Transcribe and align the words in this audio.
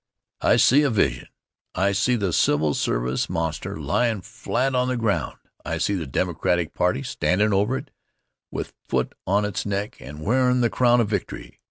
I 0.41 0.55
see 0.55 0.81
a 0.81 0.89
vision. 0.89 1.27
I 1.75 1.91
see 1.91 2.15
the 2.15 2.33
civil 2.33 2.73
service 2.73 3.29
monster 3.29 3.79
lyin' 3.79 4.21
flat 4.23 4.73
on 4.73 4.87
the 4.87 4.97
ground. 4.97 5.37
I 5.63 5.77
see 5.77 5.93
the 5.93 6.07
Democratic 6.07 6.73
party 6.73 7.03
standin' 7.03 7.53
over 7.53 7.77
it 7.77 7.91
with 8.49 8.73
foot 8.87 9.13
on 9.27 9.45
its 9.45 9.63
neck 9.63 9.97
and 10.01 10.23
wearin' 10.23 10.61
the 10.61 10.71
crown 10.71 11.01
of 11.01 11.07
victory. 11.07 11.59